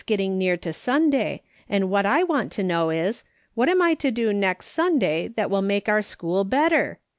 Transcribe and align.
getting 0.07 0.35
near 0.35 0.57
to 0.57 0.73
Sunday, 0.73 1.43
and 1.69 1.87
what 1.87 2.07
I 2.07 2.23
want 2.23 2.51
to 2.53 2.63
know 2.63 2.89
is: 2.89 3.23
What 3.53 3.69
am 3.69 3.83
I 3.83 3.93
to 3.93 4.09
do 4.09 4.33
next 4.33 4.65
Sunday 4.69 5.27
that 5.35 5.51
will 5.51 5.61
make 5.61 5.87
our 5.87 6.01
school 6.01 6.43
better? 6.43 6.97